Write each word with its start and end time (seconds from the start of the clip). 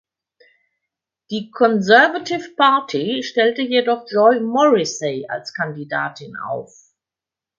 Die 1.29 1.51
Conservative 1.51 2.55
Party 2.57 3.21
stellte 3.21 3.61
jedoch 3.61 4.09
Joy 4.09 4.39
Morrissey 4.39 5.27
als 5.29 5.53
Kandidatin 5.53 6.37
auf. 6.37 6.73